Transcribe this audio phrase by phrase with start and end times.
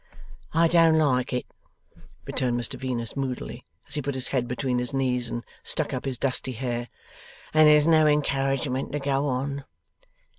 [0.55, 1.45] 'I don't like it,'
[2.25, 6.05] returned Mr Venus moodily, as he put his head between his knees and stuck up
[6.05, 6.87] his dusty hair.
[7.53, 9.63] 'And there's no encouragement to go on.